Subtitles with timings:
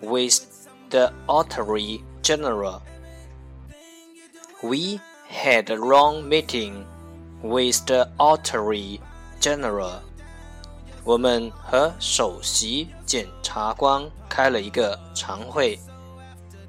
[0.00, 2.82] with the Attorney General.
[4.62, 6.84] We had a long meeting
[7.42, 9.00] with the Attorney
[9.40, 10.02] General.
[11.04, 15.78] 我们和首席检察官开了一个常会。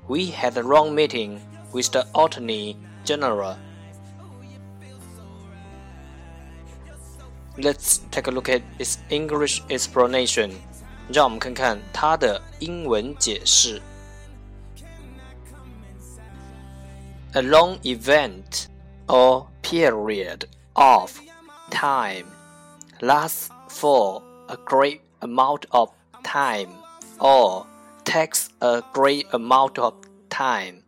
[0.07, 1.39] We had a long meeting
[1.71, 2.75] with the Attorney
[3.05, 3.55] General.
[7.57, 10.53] Let's take a look at its English explanation.
[11.12, 13.80] 让我们看看它的英文解释。
[17.32, 18.66] A long event
[19.06, 21.18] or period of
[21.70, 22.26] time
[23.00, 25.90] lasts for a great amount of
[26.22, 26.70] time
[27.18, 27.66] or
[28.04, 29.94] takes a great amount of
[30.28, 30.82] time.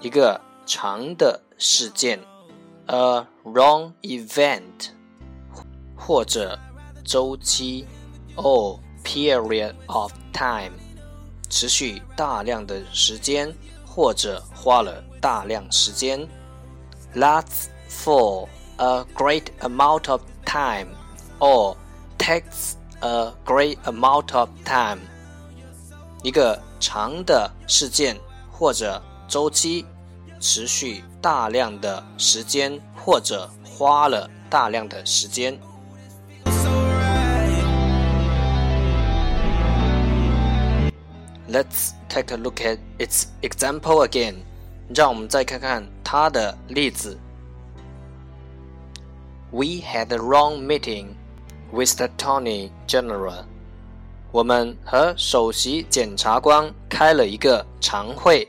[0.00, 2.32] 一个长的事件。
[2.86, 4.90] a long event，
[5.96, 6.58] 或者
[7.04, 7.86] 周期
[8.36, 10.72] ，or period of time，
[11.48, 13.54] 持续大量的时间，
[13.86, 16.28] 或者花了大量时间
[17.14, 20.88] ，lasts for a great amount of time
[21.38, 21.76] or
[22.18, 25.00] takes a great amount of time，
[26.22, 28.18] 一个长的事件
[28.50, 29.84] 或者周期。
[30.44, 35.56] 持续大量的时间，或者花了大量的时间。
[41.51, 44.47] Let's take a look at its example again。
[44.93, 47.19] 让我们再看看它的例子。
[49.51, 51.15] We had a long meeting
[51.71, 53.43] with the Attorney General。
[54.31, 58.47] 我们和首席检察官开了一个常会。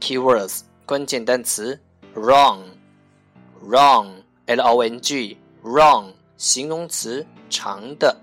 [0.00, 1.78] Keywords 关键单词
[2.14, 6.06] wrong，wrong，l o n g，wrong
[6.37, 8.21] 形容词长的。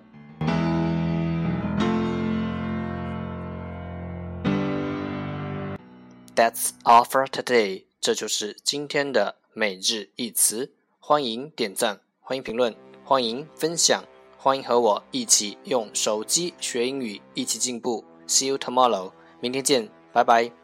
[6.34, 10.72] That's all for today，这就是今天的每日一词。
[10.98, 12.74] 欢迎点赞，欢迎评论，
[13.04, 14.02] 欢迎分享，
[14.38, 18.04] 欢迎和我一起用手机学英语，一起进步。
[18.26, 20.63] See you tomorrow，明天见，拜拜。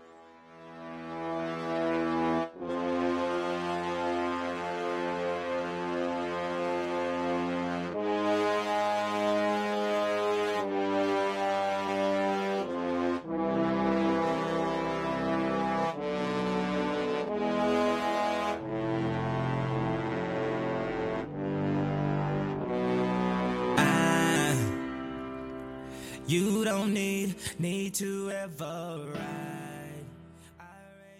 [26.30, 29.59] You don't need, need to ever ride.